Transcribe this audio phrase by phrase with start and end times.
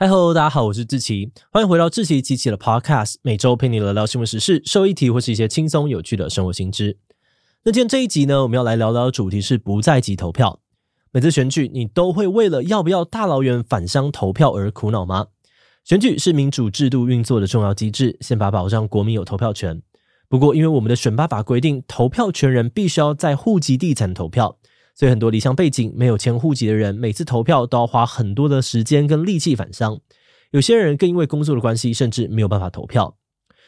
[0.00, 6.98] 嗨喽，大家好，我是志奇，欢迎回到志祺七七的 Podcast，每周陪你聊聊新闻时事、社会议题或是一些轻松有趣的生活新知。
[7.64, 10.60] 那今天这一集呢，我们要来聊聊的主题是不在籍投票。
[11.10, 15.26] 每次选举，你都会为了要不要大老远返乡投票而苦恼吗？
[15.82, 19.82] 选举是民主制度运作的重要机制，宪法保障国民有投票权。
[20.28, 24.58] 不过，因为我们的选罢法规定，投票权人必须要在户籍地才能投票。
[24.98, 30.00] 所以很多离乡背景没有迁户籍的人，每次投票都要花很多的时间跟力气返乡。
[30.50, 33.16] 有些人更因为工作的关系，甚至没有办法投票。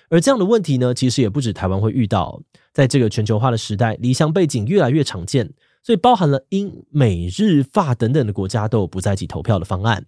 [0.09, 2.42] 而这样的问题呢，其实也不止台湾会遇到。
[2.73, 5.52] 在这个全球化的时代，离乡背景越来越常见，
[5.84, 10.06] 所以包含了英、美、日、法等等的国家都有不在籍投票的方案。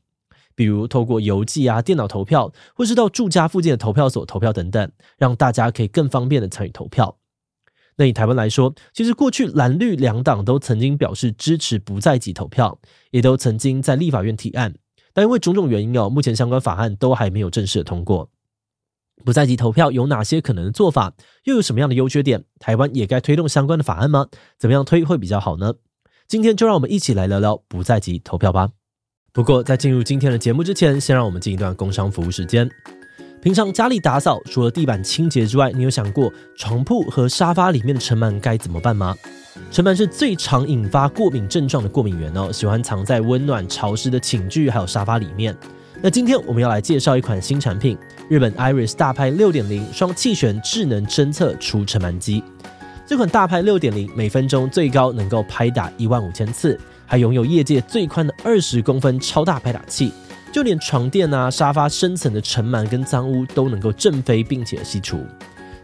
[0.57, 7.16] 比如透过邮寄啊、电脑投票，或是到住家附近的投票所投票等等，让大家可以更方便的参与投票。
[7.96, 12.78] 那以台湾来说，其实过去蓝绿两党都曾经表示支持不在籍投票，
[13.10, 14.74] 也都曾经在立法院提案，
[15.12, 18.30] 但因为种种原因哦，目前相关法案都还没有正式的通过。
[19.24, 21.13] 不在籍投票有哪些可能的做法？
[21.45, 22.45] 又有什么样的优缺点？
[22.59, 24.26] 台湾也该推动相关的法案吗？
[24.59, 25.74] 怎么样推会比较好呢？
[26.26, 28.70] 今天就让我们一起来聊聊不在籍投票吧。
[29.32, 32.68] 不过在进入今天的节目之前，先让我们进一段工商服务时间。
[33.43, 39.16] 平常家里打扫，除了地板清洁之外，你有想过床铺和沙发里面的尘螨该怎么办吗？
[39.68, 45.57] 尘螨是最常引发过敏症状的过敏源哦，喜欢藏在温暖潮湿的寝具还有沙发里面。
[46.01, 47.98] 那今天我们要来介绍一款新产品——
[48.30, 52.45] 日本 Iris 大拍六点零双气旋智能侦测除尘螨机。
[53.04, 60.13] 这款大拍六点零每分钟最高能够拍打一万五千次，还拥有业界最宽的二十公分超大拍打器。
[60.52, 65.25] 就连床垫啊、沙发深层的尘螨跟脏污都能够震飞，并且吸除。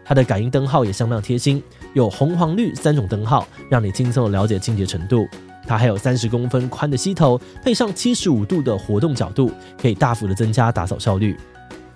[0.05, 1.61] 它的感应灯号也相当贴心，
[1.93, 5.27] 有红、黄、绿三种灯号，让你轻松的了解清洁程度。
[5.67, 11.35] 它还有三十公分宽的吸头，配上七十五度的活动角度，可以大幅的增加打扫效率。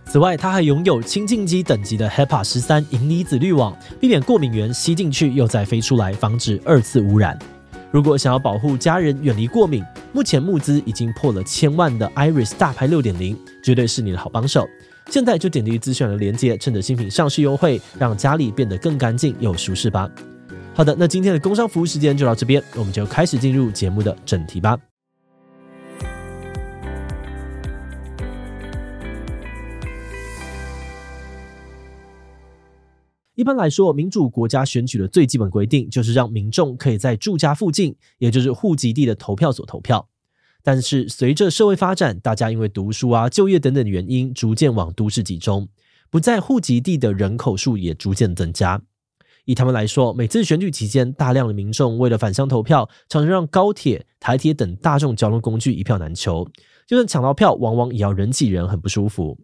[0.05, 7.37] 此外，它还拥有清净机等级的 HEPA 十三银离子滤网，避免过敏源吸进去又再飞出来，防止二次污染。
[7.93, 14.67] 如果想要保护家人远离过敏，目前募资已经破了千万的 Iris 大牌六点零，绝对是你的好帮手。
[15.11, 20.09] 现在就点击资讯的链接，趁着新品上市优惠，让家里变得更干净又舒适吧。
[20.73, 24.75] 好的，那今天的工商服务时间就到这边，我们就开始进入节目的正题吧。
[33.35, 40.07] 一般来说，民主国家选举的最基本规定就是让民众可以在住家附近，也就是户籍地的投票所投票。
[40.61, 45.67] 但是，随着社会发展，大家因为读书啊、就业等等原因，逐渐往都市集中，
[46.09, 48.81] 不在户籍地的人口数也逐渐增加。
[49.45, 56.47] 以他们来说，每次选举期间，大量的民众为了返乡投票，常常让高铁、台铁等大众交通工具一票难求，
[56.87, 59.37] 就算抢到票，往往也要人挤人，很不舒服。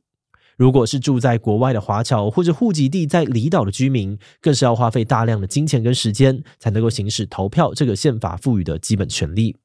[0.59, 9.55] 如果是住在国外的华侨或者户籍地在离岛的居民，更是要花费大量的金钱跟时间，才能够行使投票这个宪法赋予的基本权利。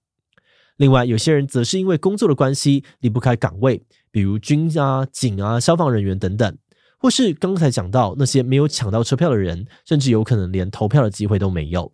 [0.77, 6.57] 另外，有些人则是因为工作的关系离不开岗位，比如军啊、警啊、消防人员等等，
[7.01, 11.93] 或是刚才讲到那些没有抢到车票的人，甚至有可能连投票的机会都没有。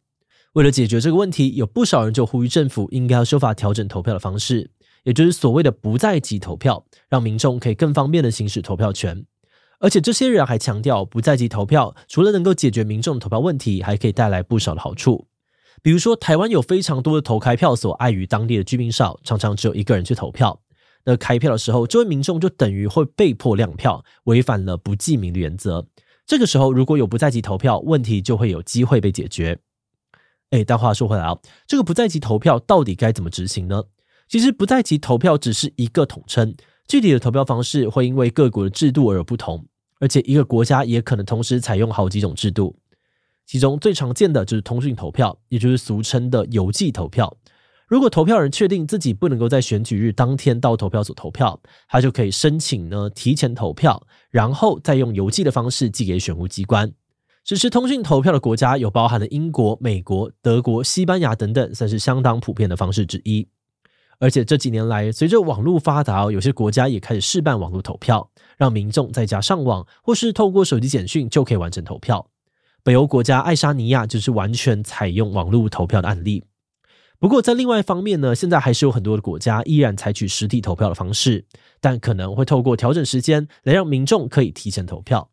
[0.53, 4.71] 为了解决这个问题，有不少人就呼吁政府应该要修法调整投票的方式。
[5.05, 9.25] 也就是所谓的不在籍投票，让民众可以更方便的行使投票权。
[9.79, 15.27] 而且这些人还强调，不在籍投票除了能够解决民众的投票问题，还可以带来不少的好处。
[15.83, 20.61] 比如说，台湾有非常多的投开票所，碍于当地的居民少，常常只有一个人去投票。
[21.07, 25.87] 那开票的时候，这位民众就等于会被迫亮票，违反了不记名的原则。
[26.27, 29.59] 这个时候，如果有不在籍投票，问题就会有机会被解决。
[30.51, 33.85] 诶，但话说回来啊，这个不在籍投票到底该怎么执行呢？
[34.31, 36.55] 其实不在籍投票只是一个统称，
[36.87, 39.67] 具体的投票方式会因为各国的制度而不同，
[39.99, 42.77] 而且一个国家也可能同时采用好几种制度。
[43.45, 47.37] 其中最常见的就是通讯投票，也就是俗称的邮寄投票。
[47.89, 54.01] 如果投票人确定自己不能够在选举日当天到投票所投票，他就可以申请呢提前投票，
[54.31, 56.93] 然后再用邮寄的方式寄给选务机关。
[57.45, 63.49] 实施通讯投票的国家有包含了英国、美国、德国、西班牙等等，算是相当普遍的方式之一。
[64.21, 72.29] 而且这几年来，随着网络发达，有些国家也开始试办网络投票，让民众在家上网或是透过手机简讯就可以完成投票。
[72.85, 76.45] 北欧国家爱沙尼亚就是完全采用网络投票的案例。
[77.19, 81.47] 不过在另外一方面呢，现在还是有很多的国家依然采取实体投票的方式，
[81.81, 85.31] 但可能会透过调整时间来让民众可以提前投票。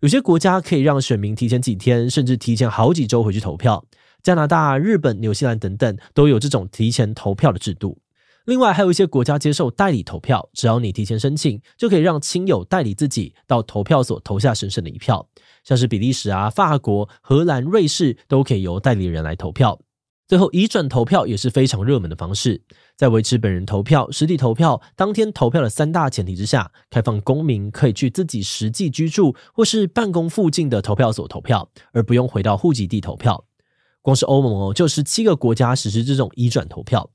[0.00, 3.84] 有些国家可以让选民提前几天，甚至提前好几周回去投票。
[4.22, 7.98] 加拿大、日本、纽西兰等等都有这种提前投票的制度。
[8.46, 15.28] 另外，还有一些国家接受代理投票，只要你提前申请，就可以让亲友代理自己到投票所投下神圣的一票。
[15.62, 19.78] 像是比利时啊、法国、荷兰、瑞士都可以由代理人来投票。
[20.26, 22.62] 最后，移转投票也是非常热门的方式，
[22.96, 33.44] 在维持本人投票、实体投票当天投票的三大前提之下，开放公民可以去自己实际居住或是办公附近的投票所投票，而不用回到户籍地投票。
[34.00, 37.08] 光是欧盟哦，就十七个国家实施这种移转投票。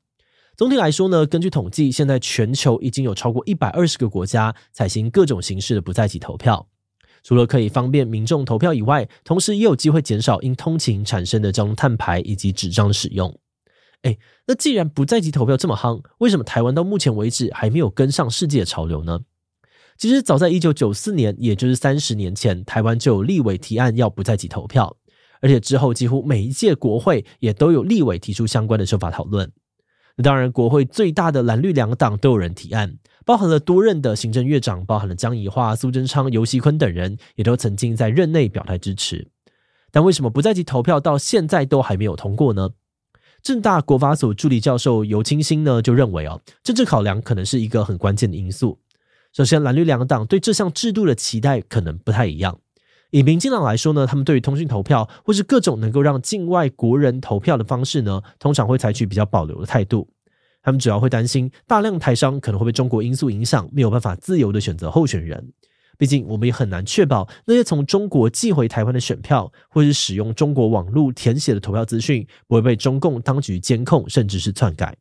[0.58, 6.68] 总体来说呢，根据统计，现在全球已经有超过一百二十个国家采行各种形式的不在籍投票。
[7.22, 13.40] 除了可以方便民众投票以外，同时也有机会减少因通勤产生的交通碳排以及纸张使用。
[14.02, 14.18] 诶，
[14.48, 19.20] 那既然不在籍投票这么夯，为什么台湾到目前为止还没有跟上世界潮流呢？
[20.00, 24.98] 其实早在一九九四年，也就是三十年前，台湾就有立委提案要不在籍投票，
[25.40, 29.52] 而且之后几乎每一届国会也都有立委提出相关的修法讨论。
[30.24, 32.98] 当然，国会最大的蓝绿两党都有人提案。
[33.24, 39.28] 包含了多任的行政院长，包含了江宜桦、苏贞昌、游锡坤等人，也都曾经在任内表态支持。
[39.92, 42.70] 但为什么不在籍投票到现在都还没有通过呢？
[43.44, 48.80] 政大国法所助理教授游清新呢就认为哦，政治考量可能是一个很关键的因素。
[49.34, 52.60] 首先，蓝绿两党对这项制度的期待可能不太一样。
[53.12, 60.10] 以民进党来说呢，他们对于通讯投票或是各种能够让境外国人投票的方式呢，通常会采取比较保留的态度。
[60.62, 65.54] 他们主要会担心大量台商可能会被中国因素影响，没有办法自由的选择候选人。
[65.98, 74.96] 毕竟我们也很难确保那些从中国寄回台湾的选票，或是使用中国网络填写的投票资讯，不会被中共当局监控，甚至是篡改。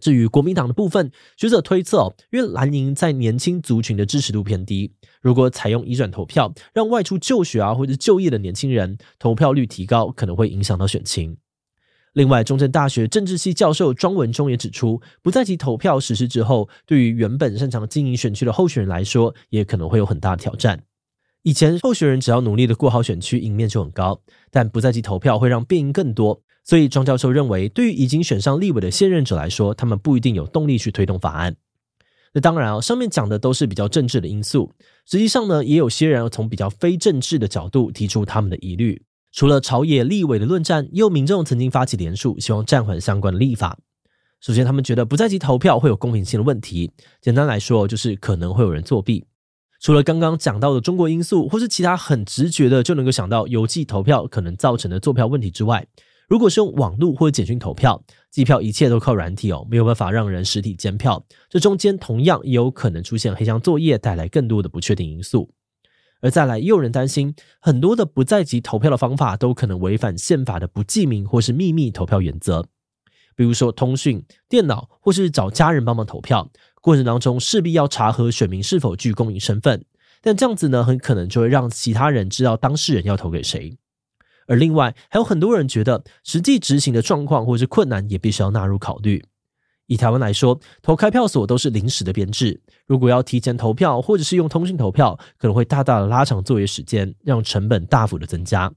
[0.00, 11.36] 至于国民党的部分，学者推测，因为蓝营在年轻族群的支持度偏低，如果采用移转投票，让外出就学啊或者就业的年轻人投票率提高，可能会影响到选情。
[12.12, 20.82] 另外，中正大学政治系教授庄文忠也指出，不在籍投票实施之后，对于原本擅长经营选区的候选人来说，也可能会有很大的挑战。
[21.42, 24.20] 以前候选人只要努力的过好选区，赢面就很高，
[24.50, 26.42] 但不在籍投票会让变因更多。
[26.68, 31.54] 所以，庄教授认为，对于已经选上立委的现任者来说，他们不一定有动力去推动法案。
[32.34, 34.72] 那当然啊，上面讲的都是比较政治的因素，
[35.08, 39.00] 实际上呢，也有些人从比较非政治的角度提出他们的疑虑。
[39.30, 43.78] 除了朝野立委的论战，也有民众曾经发起联署，希望暂缓相关的立法。
[44.40, 46.90] 首先，他们觉得不在籍投票会有公平性的问题。
[47.20, 49.24] 简单来说，就是可能会有人作弊。
[49.80, 55.86] 除了刚刚讲到的中国因素，或是其他很直觉的就能够想到邮寄投票可能造成的作票问题之外，
[56.28, 61.24] 如果是用网络或者简讯投票，计票一切都靠软体哦，没有办法让人实体监票。
[61.48, 65.48] 这中间同样也有可能出现黑箱作业，带来更多的不确定因素。
[66.20, 72.66] 而再来，也有人担心，很多的不在籍投票的方法都可能违反宪法的不记名或是秘密投票原则。
[73.36, 76.50] 比如说，通讯、电脑或是找家人帮忙投票
[76.80, 79.84] 过程当中，势必要查核选民是否具公民身份。
[80.22, 83.76] 但这样子呢，很可能就会让其他人知道当事人要投给谁。
[84.46, 89.24] 而另外，还有很多人觉得，实际执行的状况或是困难也必须要纳入考虑。
[89.86, 92.60] 以台湾来说，投开票所都是临时的编制。
[92.86, 98.72] 如果要提前投票，或者是用通讯投票，可能会大大的拉长作业时间，让成本大幅的增加。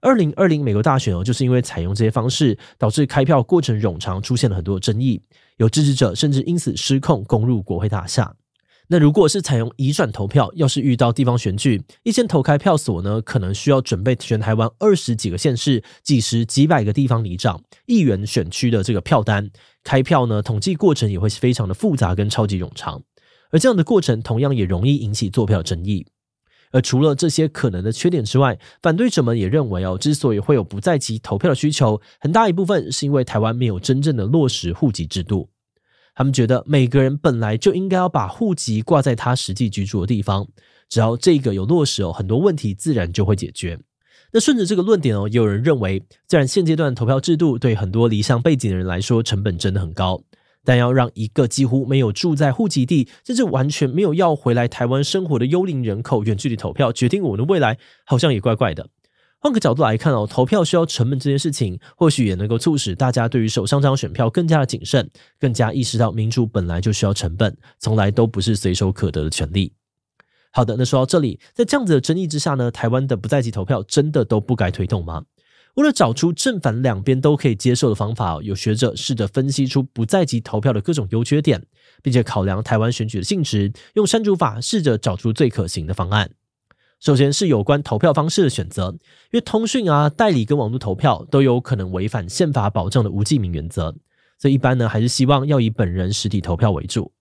[0.00, 5.22] 二零二零美国大选哦，就是因为采用这些方式，导致开票过程冗长，出现了很多争议。
[5.58, 8.34] 有支持者甚至因此失控攻入国会大厦。
[8.92, 19.48] 那如果是采用移转投票，要是遇到地方选举，一间投开票所呢，可能需要准备全台湾二十几个县市、几十几百个地方里长、议员选区的这个票单。
[19.84, 23.00] 开票呢，统计过程也会非常的复杂跟超级冗长，
[23.52, 26.04] 而这样的过程同样也容易引起作票争议。
[26.72, 35.48] 而除了这些可能的缺点之外，反对者们也认为哦，之所以会有不在籍投票的需求，很大一部分是因为台湾没有真正的落实户籍制度。
[36.14, 40.46] 他们觉得每个人本来就应该要把户籍挂在他实际居住的地方，
[40.88, 43.78] 只要这个有落实哦，很多问题自然就会解决。
[44.32, 50.22] 那顺着这个论点哦，也有人认为，虽然现阶段投票制度对很多离乡背景的人来说成本真的很高，
[50.64, 58.86] 但要让一个几乎没有住在户籍地，甚至完全没有要回来台湾生活的幽灵人口远距离投票决定我们的未来，好像也怪怪的。
[59.40, 69.72] 换个角度来看哦，投票需要成本这件事情，或许也能够促使大家对于手上这张选票更加的谨慎，更加意识到民主本来就需要成本，从来都不是随手可得的权利。
[70.52, 75.24] 好的，那说到这里，在这样子的争议之下呢，台湾的不在籍投票真的都不该推动吗？
[75.76, 81.64] 为了找出正反两边都可以接受的方法，有学者试着分析出不在籍投票的各种优缺点，
[82.02, 86.30] 并且考量台湾选举的性质，用删除法试着找出最可行的方案。
[87.00, 88.90] 首先是有关投票方式的选择，
[89.30, 93.94] 因为通讯啊、代理跟网络投票都有可能违反宪法保障的无记名原则。
[94.38, 97.12] 所以一般呢还是希望要以本人实体投票为主。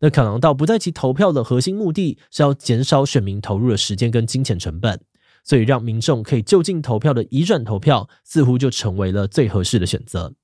[0.00, 5.00] 那考量到不在其投票的核心目的是要减少选民投入的时间跟金钱成本，
[5.44, 10.34] 所以让民众可以就近投票的移转投票似乎就成为了最合适的选择。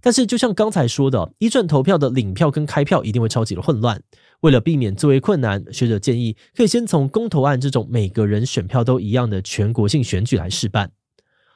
[0.00, 4.00] 但是就像刚才说的，移转投票的领票跟开票一定会超级的混乱。
[4.40, 10.92] 为了避免作业困难，学者建议可以先从公投案这种每个人选票都一样的全国性选举来试办。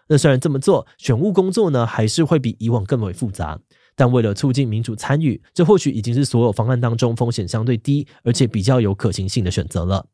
[0.09, 3.61] 那虽然这么做，选务工作呢还是会比以往更为复杂。
[3.95, 10.07] 但为了促进民主参与，这或许已经是所有方案当中风险相对低，而且比较有可行性的选择了。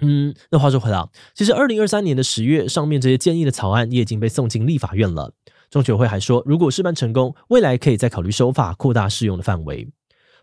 [0.00, 5.34] 嗯，那话说回来，其实二零二三年的十月，上面这些建议的草案也已经被送进立法院了。
[5.68, 9.88] 中学会还说，如果试办成功，未来可以再考虑修法，扩大适用的范围。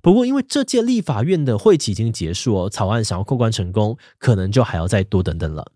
[0.01, 5.71] 不过，因为这届立法院的会期已经结束哦，草案想要过关成功，可能就还要再多等等了。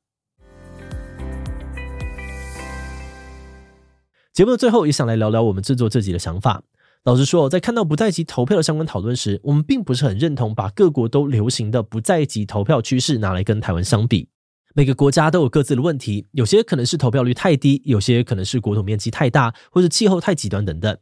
[4.34, 6.64] 节目的最后，也想来聊聊我们制作这集的想法。
[7.04, 14.28] 老实说，在看到不在籍投票的相关讨论时，我们并不是很认同把各国都流行的不在籍投票趋势拿来跟台湾相比。
[14.74, 20.98] 每个国家都有各自的问题，有些可能是投票率太低，有些可能是国土面积太大，或者气候太极端等等。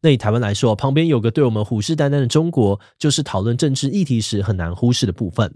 [0.00, 5.54] 那以台湾来说，旁边有个对我们虎视眈眈的中国，就是讨论政治议题时很难忽视的部分。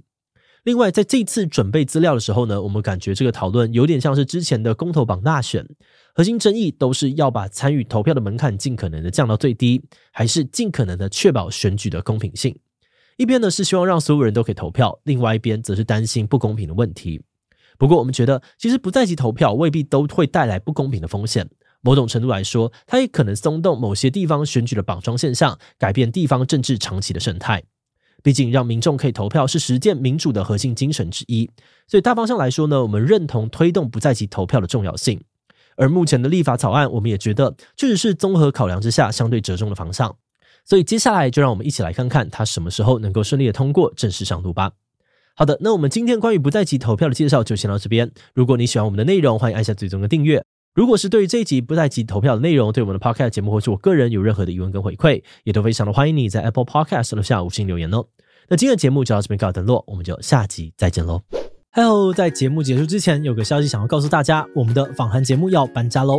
[0.65, 5.67] 另外，在这次准备资料的时候呢，我们感觉这个讨论有点像是之前的公投榜大选，
[6.15, 9.83] 核心争议都是要把参与投票的门槛尽可能的降到最低，
[10.13, 12.57] 还是尽可能的确保选举的公平性。
[13.17, 17.23] 一边呢是希望让所有人都可以投票，另外一边则是担心不公平的问题。
[17.77, 21.49] 不过，我们觉得其实不在籍投票未必都会带来不公平的风险，
[21.83, 27.65] 某种程度来说，它也可能松动某些地方选举的绑桩现象，改变地方政治长期的生态。
[28.23, 31.51] 毕竟，让民众可以投票是实践民主的核心精神之一。
[31.89, 35.21] 所以，大方向来说呢，我们认同推动不在籍投票的重要性。
[35.77, 40.17] 而目前的立法草案，我们也觉得确实是综合考量之下相对折中的方向。
[40.65, 44.71] 所以，接下来就让我们一起来看看它什么时候能够顺利的通过正式上路吧。
[45.35, 48.13] 好的，那我们今天关于不在籍投票的介绍就先到这边。
[48.35, 50.45] 如果你喜欢我们的内容，欢迎按下最终的订阅。
[50.75, 58.07] 如果是对于这一集不在集投票的内容，对我们的 Podcast 节目或是我个人有任何的疑问跟回馈，也都非常的欢迎你在 Apple Podcast 留下五星留言哦。
[58.49, 61.21] 那今天的节目就到这边告一段落，我们就下集再见喽。
[61.73, 66.19] Hello，在节目结束之前，有个消息想要告诉大家，我们的访谈节目要搬家喽。